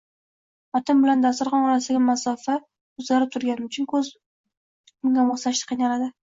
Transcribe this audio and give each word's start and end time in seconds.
Matn 0.77 1.03
bilan 1.03 1.21
dasturxon 1.25 1.65
orasidagi 1.67 2.01
masofa 2.07 2.57
o‘zgarib 3.05 3.37
turgani 3.37 3.69
uchun 3.71 3.91
ko‘z 3.95 4.13
bunga 4.19 5.31
moslashishda 5.33 5.75
qiynaladi. 5.77 6.15